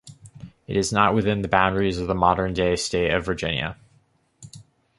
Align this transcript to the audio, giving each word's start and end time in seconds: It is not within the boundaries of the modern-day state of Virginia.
It 0.65 0.75
is 0.77 0.91
not 0.91 1.13
within 1.13 1.43
the 1.43 1.47
boundaries 1.47 1.99
of 1.99 2.07
the 2.07 2.15
modern-day 2.15 2.75
state 2.77 3.11
of 3.13 3.23
Virginia. 3.23 3.77